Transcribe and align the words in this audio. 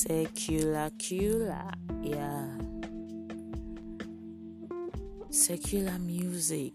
Secular 0.00 0.88
cula, 0.96 1.74
yeah. 2.00 2.48
Secular 5.28 5.98
music. 5.98 6.72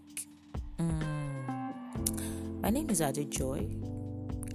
Mm. 0.78 2.62
My 2.62 2.70
name 2.70 2.88
is 2.88 3.00
Ade 3.00 3.28
Joy, 3.28 3.66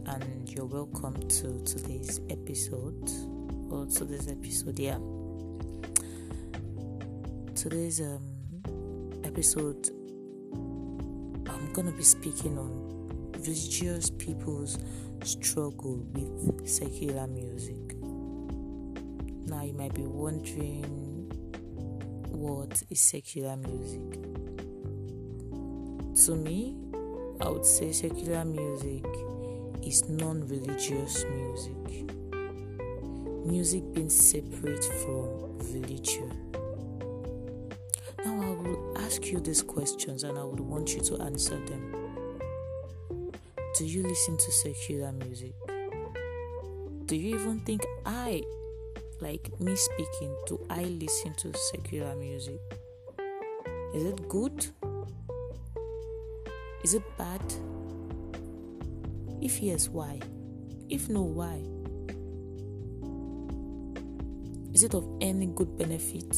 and 0.07 0.47
you're 0.47 0.63
welcome 0.63 1.15
to 1.15 1.61
today's 1.65 2.21
episode. 2.29 3.11
Or 3.69 3.87
today's 3.87 4.29
episode, 4.29 4.79
yeah. 4.79 4.99
Today's 7.53 7.99
um 7.99 8.23
episode, 9.25 9.89
I'm 11.49 11.73
gonna 11.73 11.91
be 11.91 12.03
speaking 12.03 12.57
on 12.57 12.71
religious 13.33 14.09
people's 14.11 14.79
struggle 15.25 15.97
with 16.13 16.69
secular 16.69 17.27
music. 17.27 17.90
Now, 19.51 19.63
you 19.63 19.73
might 19.73 19.93
be 19.93 20.03
wondering 20.03 21.29
what 22.29 22.81
is 22.89 23.01
secular 23.01 23.57
music. 23.57 24.13
To 26.25 26.35
me, 26.37 26.77
I 27.41 27.49
would 27.49 27.65
say 27.65 27.91
secular 27.91 28.45
music 28.45 29.05
is 29.85 30.07
non 30.07 30.47
religious 30.47 31.25
music. 31.25 32.15
Music 33.45 33.83
being 33.93 34.09
separate 34.09 34.85
from 34.85 35.59
religion. 35.73 36.31
Now, 38.23 38.41
I 38.41 38.49
will 38.51 38.97
ask 38.99 39.25
you 39.25 39.41
these 39.41 39.61
questions 39.61 40.23
and 40.23 40.39
I 40.39 40.45
would 40.45 40.61
want 40.61 40.95
you 40.95 41.01
to 41.01 41.21
answer 41.23 41.59
them. 41.65 41.93
Do 43.77 43.85
you 43.85 44.03
listen 44.03 44.37
to 44.37 44.51
secular 44.51 45.11
music? 45.11 45.51
Do 47.05 47.17
you 47.17 47.35
even 47.35 47.59
think 47.59 47.85
I 48.05 48.43
like 49.21 49.51
me 49.59 49.75
speaking, 49.75 50.35
do 50.47 50.65
I 50.69 50.81
listen 50.81 51.33
to 51.35 51.53
secular 51.71 52.15
music? 52.15 52.59
Is 53.93 54.05
it 54.05 54.27
good? 54.27 54.65
Is 56.83 56.95
it 56.95 57.03
bad? 57.17 57.41
If 59.39 59.61
yes, 59.61 59.89
why? 59.89 60.19
If 60.89 61.07
no, 61.07 61.21
why? 61.21 61.61
Is 64.73 64.83
it 64.83 64.95
of 64.95 65.07
any 65.21 65.45
good 65.47 65.77
benefit? 65.77 66.35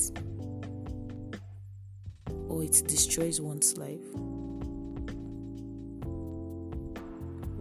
Or 2.49 2.63
it 2.63 2.83
destroys 2.85 3.39
one's 3.39 3.77
life? 3.77 4.01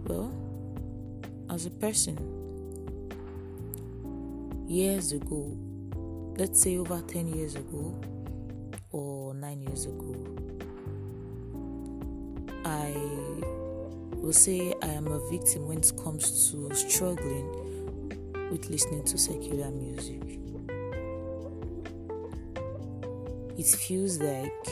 Well, 0.05 0.33
as 1.49 1.65
a 1.65 1.71
person, 1.71 2.42
years 4.73 5.11
ago, 5.11 5.55
let's 6.35 6.59
say 6.59 6.77
over 6.77 6.99
10 6.99 7.27
years 7.27 7.55
ago 7.55 7.95
or 8.89 9.35
9 9.35 9.61
years 9.61 9.85
ago, 9.85 10.15
I 12.65 12.91
will 14.15 14.33
say 14.33 14.73
I 14.81 14.87
am 14.87 15.07
a 15.07 15.19
victim 15.29 15.67
when 15.67 15.77
it 15.77 15.91
comes 16.03 16.51
to 16.51 16.73
struggling 16.73 17.47
with 18.49 18.67
listening 18.71 19.03
to 19.03 19.17
secular 19.17 19.69
music. 19.69 20.21
It 23.55 23.67
feels 23.67 24.17
like 24.17 24.65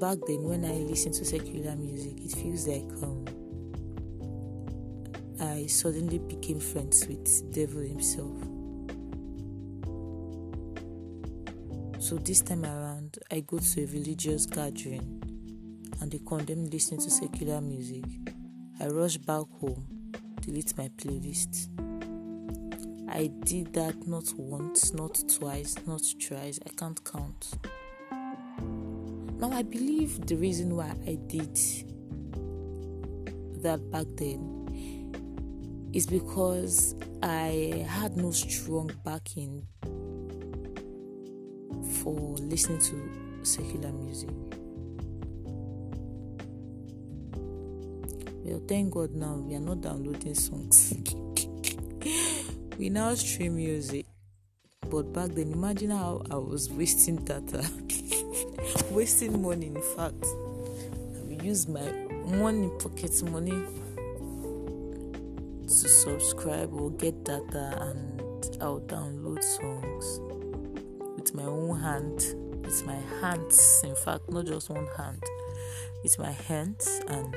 back 0.00 0.16
then 0.26 0.42
when 0.42 0.64
I 0.64 0.78
listened 0.88 1.16
to 1.16 1.24
secular 1.26 1.76
music, 1.76 2.14
it 2.16 2.32
feels 2.32 2.66
like 2.66 2.90
um, 3.02 3.26
I 5.38 5.66
suddenly 5.66 6.18
became 6.18 6.60
friends 6.60 7.06
with 7.06 7.52
devil 7.52 7.82
himself. 7.82 8.53
So 12.04 12.16
this 12.16 12.42
time 12.42 12.66
around, 12.66 13.16
I 13.30 13.40
go 13.40 13.56
to 13.56 13.82
a 13.82 13.86
religious 13.86 14.44
gathering 14.44 15.22
and 16.02 16.12
they 16.12 16.18
condemn 16.18 16.68
listening 16.68 17.00
to 17.00 17.10
secular 17.10 17.62
music. 17.62 18.04
I 18.78 18.88
rush 18.88 19.16
back 19.16 19.46
home, 19.58 19.86
delete 20.42 20.76
my 20.76 20.90
playlist. 20.98 21.70
I 23.08 23.28
did 23.44 23.72
that 23.72 24.06
not 24.06 24.24
once, 24.36 24.92
not 24.92 25.18
twice, 25.30 25.76
not 25.86 26.02
thrice, 26.20 26.60
I 26.66 26.68
can't 26.76 27.02
count. 27.06 27.54
Now, 29.40 29.50
I 29.52 29.62
believe 29.62 30.26
the 30.26 30.36
reason 30.36 30.76
why 30.76 30.94
I 31.06 31.14
did 31.26 31.54
that 33.62 33.80
back 33.90 34.08
then 34.16 35.88
is 35.94 36.06
because 36.06 36.96
I 37.22 37.86
had 37.88 38.18
no 38.18 38.30
strong 38.30 38.90
backing 39.06 39.66
for 42.04 42.36
listening 42.36 42.78
to 42.78 43.46
secular 43.46 43.90
music. 43.90 44.28
Well, 48.44 48.62
thank 48.68 48.92
God 48.92 49.14
now 49.14 49.36
we 49.36 49.54
are 49.54 49.60
not 49.60 49.80
downloading 49.80 50.34
songs. 50.34 50.92
we 52.78 52.90
now 52.90 53.14
stream 53.14 53.56
music. 53.56 54.04
But 54.90 55.14
back 55.14 55.30
then, 55.30 55.52
imagine 55.52 55.90
how 55.90 56.22
I 56.30 56.36
was 56.36 56.70
wasting 56.70 57.16
data, 57.24 57.66
wasting 58.90 59.40
money. 59.40 59.68
In 59.68 59.80
fact, 59.96 60.22
I 60.22 61.22
will 61.24 61.42
use 61.42 61.66
my 61.66 61.90
money, 62.36 62.70
pocket 62.78 63.22
money, 63.30 63.64
to 65.62 65.88
subscribe 65.88 66.74
or 66.74 66.90
get 66.90 67.24
data, 67.24 67.78
and 67.80 68.60
I'll 68.60 68.80
download 68.80 69.42
songs 69.42 70.20
my 71.32 71.44
own 71.44 71.80
hand. 71.80 72.16
With 72.64 72.84
my 72.86 72.98
hands 73.20 73.82
in 73.84 73.94
fact 73.94 74.28
not 74.28 74.46
just 74.46 74.68
one 74.68 74.88
hand. 74.96 75.22
With 76.02 76.18
my 76.18 76.32
hands 76.32 77.00
and 77.08 77.34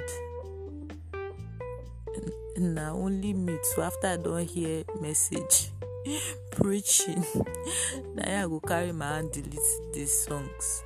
now 2.58 2.96
only 2.96 3.34
me. 3.34 3.58
So 3.76 3.84
after 3.84 4.08
i 4.08 4.18
don't 4.18 4.50
hear 4.50 4.84
message 5.00 5.70
preaching 6.52 7.24
now 8.16 8.44
i 8.44 8.47
go 8.47 8.59
carry 8.59 8.92
my 8.92 9.08
hand 9.08 9.31
delete 9.31 9.94
these 9.94 10.14
songs. 10.26 10.84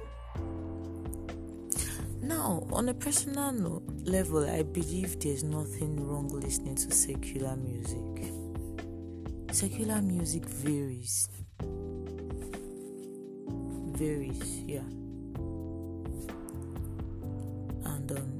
Now 2.21 2.67
on 2.71 2.89
a 2.89 2.93
personal 2.93 3.81
level 4.03 4.47
i 4.49 4.63
believe 4.63 5.19
there's 5.19 5.43
nothing 5.43 6.05
wrong 6.05 6.27
listening 6.27 6.75
to 6.75 6.91
secular 6.91 7.55
music. 7.55 8.33
Secular 9.51 10.01
music 10.01 10.45
varies 10.45 11.27
varies, 14.01 14.61
yeah. 14.65 14.87
And 17.93 18.11
um, 18.11 18.31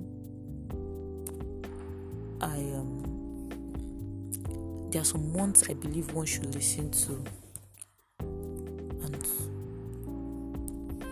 I 2.41 2.57
um, 2.79 2.89
there 4.89 5.01
are 5.03 5.05
some 5.05 5.33
ones 5.33 5.63
I 5.69 5.73
believe 5.73 6.11
one 6.13 6.25
should 6.25 6.55
listen 6.55 6.89
to, 7.05 7.23
and 9.05 9.27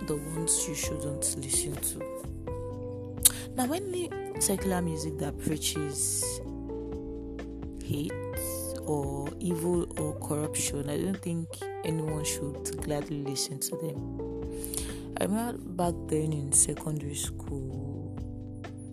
the 0.08 0.16
ones 0.16 0.68
you 0.68 0.74
shouldn't 0.74 1.36
listen 1.38 1.76
to. 1.76 2.00
Now, 3.56 3.72
any 3.72 4.10
secular 4.40 4.82
music 4.82 5.20
that 5.20 5.38
preaches 5.38 6.24
hate 7.84 8.12
or 8.82 9.30
evil 9.40 9.86
or 10.02 10.18
corruption, 10.28 10.90
I 10.90 10.98
don't 10.98 11.22
think 11.22 11.48
anyone 11.84 12.24
should 12.24 12.82
gladly 12.82 13.22
listen 13.22 13.60
to 13.60 13.76
them. 13.76 14.29
I 15.22 15.26
remember 15.26 15.58
back 15.58 15.94
then 16.08 16.32
in 16.32 16.54
secondary 16.54 17.16
school, 17.16 18.18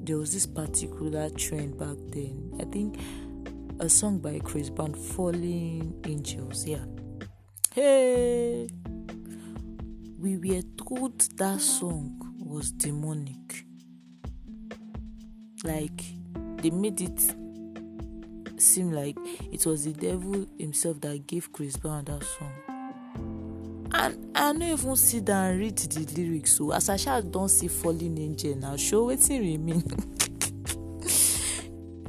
there 0.02 0.16
was 0.16 0.32
this 0.32 0.44
particular 0.44 1.30
trend 1.30 1.78
back 1.78 1.96
then. 2.08 2.50
I 2.60 2.64
think 2.64 2.98
a 3.78 3.88
song 3.88 4.18
by 4.18 4.40
Chris 4.40 4.68
Brown, 4.68 4.94
Falling 4.94 6.00
Angels. 6.04 6.66
Yeah. 6.66 6.84
Hey! 7.72 8.68
We 10.18 10.36
were 10.38 10.62
told 10.76 11.20
that 11.36 11.60
song 11.60 12.18
was 12.40 12.72
demonic. 12.72 13.64
Like, 15.62 16.02
they 16.56 16.70
made 16.70 17.00
it 17.00 17.20
seem 18.60 18.90
like 18.90 19.16
it 19.52 19.64
was 19.64 19.84
the 19.84 19.92
devil 19.92 20.46
himself 20.58 21.00
that 21.02 21.26
gave 21.28 21.52
Chris 21.52 21.76
Brown 21.76 22.04
that 22.06 22.24
song 22.24 22.75
and 23.92 24.30
i 24.34 24.52
no 24.52 24.66
even 24.66 24.96
sit 24.96 25.24
down 25.24 25.58
read 25.58 25.76
the 25.76 26.20
lyrics 26.20 26.52
so 26.52 26.72
as 26.72 26.88
i 26.88 26.96
sha 26.96 27.20
don 27.20 27.48
see 27.48 27.68
falling 27.68 28.18
angel 28.18 28.56
now 28.56 28.76
show 28.76 29.06
wetin 29.06 29.40
remain 29.40 29.82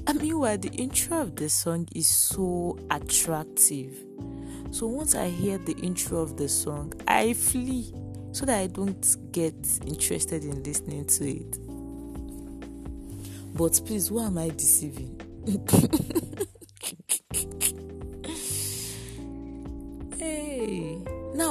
and 0.07 0.21
meanwhile 0.21 0.57
the 0.57 0.69
intro 0.69 1.21
of 1.21 1.35
the 1.35 1.49
song 1.49 1.87
is 1.93 2.07
so 2.07 2.77
attractive. 2.89 3.93
So 4.71 4.87
once 4.87 5.15
i 5.15 5.27
hear 5.27 5.57
the 5.57 5.73
intro 5.73 6.19
of 6.19 6.37
the 6.37 6.47
song 6.47 6.93
i 7.07 7.33
flee 7.33 7.93
so 8.31 8.45
that 8.45 8.57
i 8.59 8.67
don't 8.67 9.31
get 9.31 9.55
interested 9.85 10.43
in 10.43 10.63
listening 10.63 11.05
to 11.05 11.29
it. 11.29 11.57
But 13.55 13.81
please 13.85 14.07
who 14.07 14.19
am 14.21 14.37
i 14.37 14.49
deceiving 14.49 15.19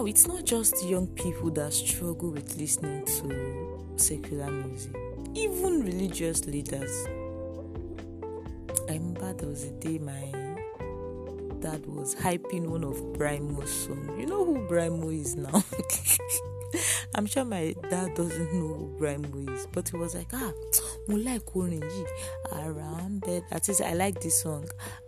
it's 0.07 0.29
not 0.29 0.45
just 0.45 0.85
young 0.85 1.07
people 1.09 1.51
that 1.51 1.73
struggle 1.73 2.31
with 2.31 2.57
listening 2.57 3.05
to 3.05 3.79
secular 3.97 4.51
music, 4.51 4.95
even 5.35 5.83
religious 5.83 6.47
leaders. 6.47 7.07
I 8.89 8.95
remember 8.95 9.33
there 9.33 9.49
was 9.49 9.65
a 9.65 9.73
day 9.73 9.99
my 9.99 10.31
dad 11.61 11.85
was 11.87 12.15
hyping 12.15 12.67
one 12.67 12.85
of 12.85 12.97
Brymo's 13.15 13.71
songs. 13.71 14.21
You 14.21 14.27
know 14.27 14.45
who 14.45 14.69
Brymo 14.69 15.13
is 15.13 15.35
now? 15.35 15.65
I'm 17.15 17.27
sure 17.27 17.45
my 17.45 17.75
dad 17.91 18.15
doesn't 18.15 18.53
know 18.53 18.69
who 18.75 18.97
Brymo 18.99 19.49
is, 19.55 19.67
but 19.73 19.89
he 19.89 19.97
was 19.97 20.15
like, 20.15 20.29
ah, 20.33 20.53
mo 21.09 21.17
like 21.17 21.55
orin 21.57 21.81
yìí, 21.81 22.07
ń 23.09 23.21
bẹ. 23.21 23.43
That 23.51 23.69
is, 23.69 23.81
I 23.81 23.95
like 23.95 24.21
this 24.21 24.43
song. 24.43 24.67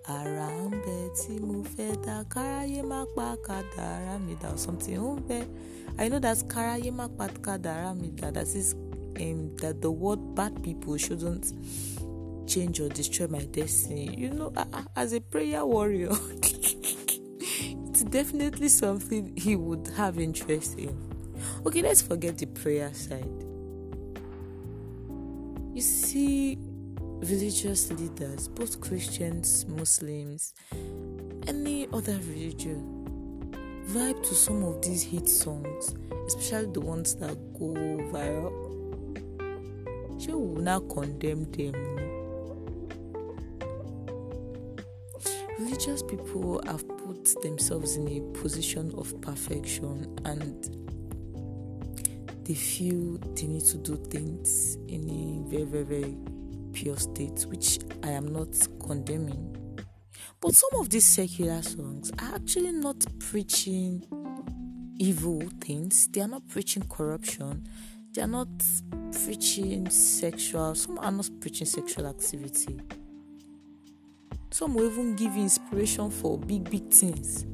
Ń 0.08 0.70
bẹ 0.84 0.98
tí 1.18 1.40
mo 1.40 1.62
fẹ́ 1.64 1.96
dá 2.04 2.24
káráyé 2.24 2.82
or 4.44 4.56
something. 4.58 4.98
I 5.98 6.08
know 6.08 6.18
that's 6.20 6.42
káráyé 6.44 6.90
má 6.92 7.08
pa 7.08 7.28
kádàrá. 7.28 7.94
That 8.32 8.46
is 8.54 8.74
um, 9.20 9.56
that 9.56 9.80
the 9.82 9.90
word 9.90 10.34
bad 10.34 10.62
people 10.62 10.96
shouldn't 10.96 11.52
change 12.46 12.80
or 12.80 12.88
destroy 12.88 13.26
my 13.26 13.44
destiny. 13.44 14.14
You 14.16 14.30
know, 14.30 14.52
as 14.96 15.12
a 15.12 15.20
prayer 15.20 15.64
warrior, 15.66 16.10
it's 16.42 18.04
definitely 18.04 18.68
something 18.68 19.36
he 19.36 19.56
would 19.56 19.88
have 19.96 20.18
interest 20.18 20.78
in. 20.78 21.07
Okay, 21.68 21.82
let's 21.82 22.00
forget 22.00 22.38
the 22.38 22.46
prayer 22.46 22.90
side. 22.94 23.44
You 25.74 25.82
see, 25.82 26.56
religious 26.98 27.90
leaders, 27.90 28.48
both 28.48 28.80
Christians, 28.80 29.66
Muslims, 29.68 30.54
any 31.46 31.86
other 31.92 32.18
religion, 32.20 33.52
vibe 33.86 34.22
to 34.22 34.34
some 34.34 34.62
of 34.64 34.80
these 34.80 35.02
hit 35.02 35.28
songs, 35.28 35.94
especially 36.26 36.72
the 36.72 36.80
ones 36.80 37.16
that 37.16 37.36
go 37.52 37.74
viral. 38.14 38.64
She 40.18 40.32
will 40.32 40.62
not 40.62 40.88
condemn 40.88 41.52
them. 41.52 41.74
religious 45.58 46.02
people 46.04 46.62
have 46.66 46.86
put 46.88 47.42
themselves 47.42 47.96
in 47.96 48.08
a 48.08 48.20
position 48.38 48.90
of 48.96 49.20
perfection 49.20 50.16
and 50.24 50.88
they 52.48 52.54
feel 52.54 53.18
they 53.34 53.46
need 53.46 53.64
to 53.66 53.76
do 53.76 53.96
things 54.10 54.76
in 54.88 55.08
a 55.08 55.48
very, 55.50 55.64
very, 55.64 55.84
very 55.84 56.16
pure 56.72 56.96
state, 56.96 57.44
which 57.48 57.78
I 58.02 58.10
am 58.10 58.32
not 58.32 58.48
condemning. 58.84 59.54
But 60.40 60.54
some 60.54 60.80
of 60.80 60.88
these 60.88 61.04
secular 61.04 61.62
songs 61.62 62.10
are 62.18 62.34
actually 62.34 62.72
not 62.72 63.04
preaching 63.20 64.04
evil 64.98 65.42
things, 65.60 66.08
they 66.08 66.22
are 66.22 66.28
not 66.28 66.48
preaching 66.48 66.84
corruption, 66.88 67.68
they 68.12 68.22
are 68.22 68.26
not 68.26 68.48
preaching 69.24 69.90
sexual, 69.90 70.74
some 70.74 70.98
are 70.98 71.12
not 71.12 71.28
preaching 71.40 71.66
sexual 71.66 72.06
activity 72.06 72.80
some 74.50 74.74
will 74.74 74.90
even 74.90 75.14
give 75.14 75.36
inspiration 75.36 76.10
for 76.10 76.38
big, 76.38 76.68
big 76.70 76.90
things. 76.90 77.44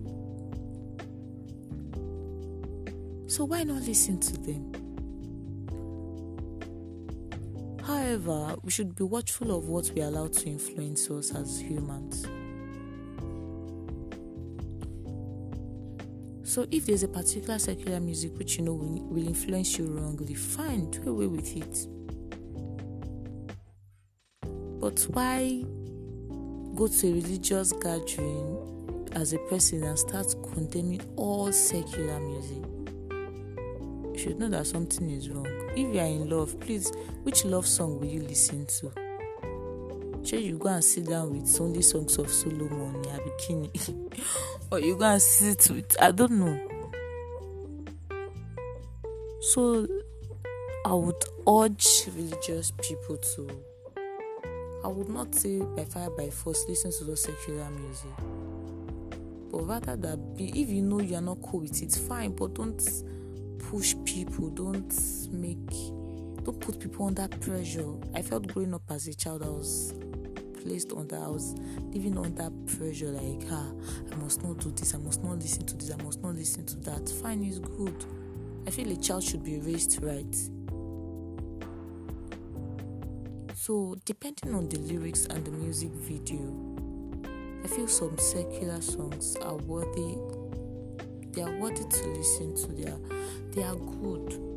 So 3.26 3.44
why 3.44 3.64
not 3.64 3.82
listen 3.82 4.20
to 4.20 4.36
them? 4.38 4.83
However, 7.86 8.56
we 8.62 8.70
should 8.70 8.94
be 8.94 9.04
watchful 9.04 9.56
of 9.56 9.68
what 9.68 9.90
we 9.94 10.00
allow 10.00 10.28
to 10.28 10.46
influence 10.46 11.10
us 11.10 11.34
as 11.34 11.60
humans. 11.60 12.26
So, 16.44 16.66
if 16.70 16.86
there's 16.86 17.02
a 17.02 17.08
particular 17.08 17.58
secular 17.58 18.00
music 18.00 18.38
which 18.38 18.58
you 18.58 18.64
know 18.64 18.74
will, 18.74 19.26
influence 19.26 19.76
you 19.76 19.86
wrongly, 19.86 20.34
fine, 20.34 20.90
do 20.90 21.10
away 21.10 21.26
with 21.26 21.56
it. 21.56 21.88
But 24.80 25.00
why 25.14 25.64
go 26.74 26.88
to 26.88 27.08
a 27.08 27.12
religious 27.12 27.72
gathering 27.72 29.08
as 29.12 29.32
a 29.32 29.38
person 29.50 29.82
and 29.84 29.98
start 29.98 30.34
condemning 30.52 31.00
all 31.16 31.52
secular 31.52 32.18
music, 32.20 32.62
you 34.14 34.20
should 34.20 34.38
know 34.38 34.48
that 34.48 34.66
something 34.66 35.10
is 35.10 35.28
wrong. 35.28 35.46
If 35.72 35.92
you 35.92 35.98
are 35.98 36.06
in 36.06 36.28
love, 36.30 36.58
please, 36.60 36.92
which 37.24 37.44
love 37.44 37.66
song 37.66 37.98
will 37.98 38.06
you 38.06 38.22
listen 38.22 38.64
to? 38.66 38.92
Should 40.24 40.40
you 40.40 40.56
go 40.56 40.68
and 40.68 40.82
sit 40.82 41.06
down 41.06 41.32
with 41.32 41.60
only 41.60 41.82
songs 41.82 42.16
of 42.16 42.30
Solomon, 42.30 43.02
Bikini, 43.02 44.22
or 44.70 44.78
you 44.78 44.96
go 44.96 45.04
and 45.04 45.20
sit 45.20 45.68
with 45.68 46.00
I 46.00 46.12
don't 46.12 46.32
know. 46.32 46.60
So 49.40 49.86
I 50.86 50.94
would 50.94 51.22
urge 51.46 52.06
religious 52.14 52.70
people 52.70 53.16
to 53.18 53.50
I 54.84 54.88
would 54.88 55.08
not 55.08 55.34
say 55.34 55.58
by 55.60 55.84
fire 55.84 56.10
by 56.10 56.30
force 56.30 56.64
listen 56.68 56.92
to 56.92 57.04
the 57.04 57.16
secular 57.16 57.68
music. 57.70 58.10
But 59.50 59.62
rather 59.66 59.96
that 59.96 60.36
be 60.36 60.48
if 60.60 60.68
you 60.70 60.82
know 60.82 61.00
you 61.00 61.16
are 61.16 61.22
not 61.22 61.42
cool 61.42 61.60
with 61.60 61.82
it, 61.82 61.92
fine, 61.92 62.34
but 62.34 62.54
don't 62.54 62.80
push 63.70 63.94
people, 64.04 64.50
don't 64.50 64.94
make 65.32 65.70
don't 66.44 66.60
put 66.60 66.78
people 66.78 67.06
under 67.06 67.26
pressure. 67.28 67.94
I 68.14 68.22
felt 68.22 68.46
growing 68.48 68.74
up 68.74 68.82
as 68.90 69.06
a 69.06 69.14
child 69.14 69.42
I 69.42 69.48
was 69.48 69.94
placed 70.62 70.92
under 70.92 71.16
I 71.16 71.28
was 71.28 71.54
living 71.92 72.18
under 72.18 72.50
pressure 72.66 73.10
like 73.10 73.46
ah 73.50 73.70
I 74.12 74.14
must 74.16 74.42
not 74.42 74.58
do 74.58 74.70
this, 74.70 74.94
I 74.94 74.98
must 74.98 75.22
not 75.22 75.38
listen 75.38 75.64
to 75.66 75.76
this, 75.76 75.90
I 75.90 76.02
must 76.02 76.22
not 76.22 76.34
listen 76.34 76.66
to 76.66 76.76
that. 76.80 77.08
Fine 77.22 77.44
is 77.44 77.58
good. 77.58 78.04
I 78.66 78.70
feel 78.70 78.90
a 78.90 78.96
child 78.96 79.24
should 79.24 79.44
be 79.44 79.58
raised 79.58 80.02
right. 80.02 80.36
So, 83.54 83.96
depending 84.04 84.54
on 84.54 84.68
the 84.68 84.78
lyrics 84.78 85.24
and 85.26 85.42
the 85.44 85.50
music 85.50 85.90
video, 85.92 86.38
I 87.64 87.66
feel 87.66 87.88
some 87.88 88.18
secular 88.18 88.80
songs 88.82 89.36
are 89.36 89.56
worthy. 89.56 90.43
They 91.34 91.42
are 91.42 91.58
worthy 91.58 91.84
to 91.84 92.08
listen 92.08 92.54
to. 92.54 92.72
They 92.72 92.90
are, 92.90 93.00
they 93.50 93.62
are 93.62 93.76
good. 93.76 94.54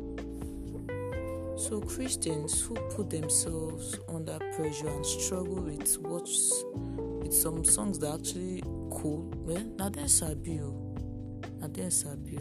So 1.58 1.80
Christians 1.80 2.60
who 2.60 2.74
put 2.94 3.10
themselves 3.10 3.98
under 4.08 4.38
pressure 4.54 4.88
and 4.88 5.04
struggle 5.04 5.56
with 5.56 5.98
what's 6.00 6.64
with 6.74 7.34
some 7.34 7.64
songs 7.64 7.98
that 7.98 8.10
are 8.10 8.14
actually 8.14 8.62
cool, 8.92 9.28
eh, 9.32 9.36
well, 9.40 9.64
now 9.76 9.88
then 9.88 10.08
sabi 10.08 10.54
now 10.54 11.68
then 11.68 11.90
sabi 11.90 12.38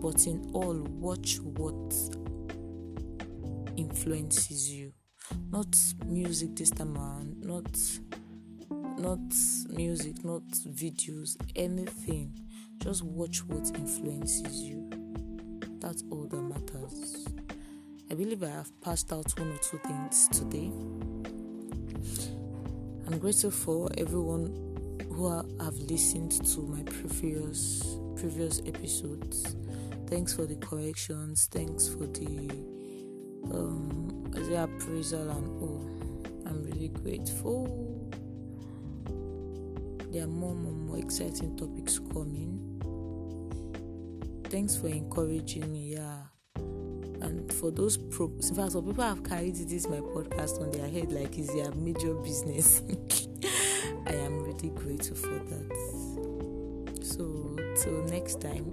But 0.00 0.26
in 0.26 0.48
all, 0.52 0.80
watch 1.00 1.40
what 1.40 1.92
influences 3.76 4.70
you 4.70 4.92
not 5.50 5.76
music 6.06 6.54
this 6.56 6.70
time 6.70 6.96
around 6.96 7.40
not 7.44 7.66
not 9.02 9.18
music 9.68 10.24
not 10.24 10.42
videos 10.68 11.36
anything. 11.56 12.32
Just 12.78 13.02
watch 13.02 13.44
what 13.46 13.66
influences 13.76 14.62
you. 14.62 14.88
That's 15.80 16.04
all 16.10 16.26
that 16.26 16.40
matters. 16.40 17.26
I 18.10 18.14
believe 18.14 18.44
i 18.44 18.48
have 18.48 18.80
passed 18.80 19.12
out 19.12 19.36
one 19.38 19.50
or 19.50 19.58
two 19.58 19.78
things 19.78 20.28
today. 20.28 20.70
I'm 23.06 23.18
grateful 23.18 23.50
for 23.50 23.90
everyone 23.98 24.46
who 25.10 25.28
have 25.60 25.74
listened 25.74 26.32
to 26.46 26.60
my 26.60 26.82
previous 26.84 27.96
previous 28.14 28.60
episodes. 28.66 29.56
Thanks 30.06 30.32
for 30.32 30.46
the 30.46 30.56
corrections. 30.56 31.48
Thanks 31.50 31.88
for 31.88 32.06
the 32.06 32.50
um, 33.52 34.30
the 34.30 34.62
appraisal 34.62 35.28
and 35.28 35.60
all. 35.60 35.90
I'm 36.46 36.62
really 36.62 36.88
grateful. 36.88 37.91
There 40.12 40.24
are 40.24 40.26
more, 40.26 40.54
more, 40.54 40.72
more 40.72 40.98
exciting 40.98 41.56
topics 41.56 41.98
coming. 41.98 42.58
Thanks 44.44 44.76
for 44.76 44.88
encouraging 44.88 45.72
me, 45.72 45.94
yeah. 45.94 46.24
And 46.54 47.50
for 47.50 47.70
those 47.70 47.96
pro, 47.96 48.26
in 48.26 48.54
fact, 48.54 48.72
some 48.72 48.84
people 48.84 49.04
have 49.04 49.24
carried 49.24 49.54
this 49.54 49.88
my 49.88 50.00
podcast 50.00 50.60
on 50.60 50.70
their 50.72 50.86
head 50.86 51.10
like 51.12 51.38
it's 51.38 51.54
their 51.54 51.72
major 51.72 52.12
business. 52.12 52.82
I 54.06 54.12
am 54.12 54.44
really 54.44 54.68
grateful 54.68 55.16
for 55.16 55.28
that. 55.30 56.98
So, 57.00 57.56
till 57.82 58.04
next 58.04 58.42
time, 58.42 58.70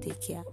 take 0.00 0.22
care. 0.22 0.44